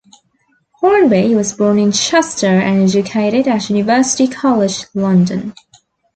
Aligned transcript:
Hornby 0.79 1.35
was 1.35 1.53
born 1.53 1.77
in 1.77 1.91
Chester 1.91 2.47
and 2.47 2.81
educated 2.81 3.47
at 3.47 3.69
University 3.69 4.27
College 4.27 4.87
London. 4.95 5.53